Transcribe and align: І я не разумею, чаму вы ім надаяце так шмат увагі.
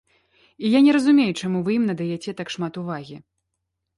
І 0.67 0.71
я 0.75 0.79
не 0.85 0.95
разумею, 0.97 1.27
чаму 1.43 1.61
вы 1.67 1.71
ім 1.79 1.85
надаяце 1.91 2.35
так 2.39 2.47
шмат 2.55 2.79
увагі. 2.85 3.15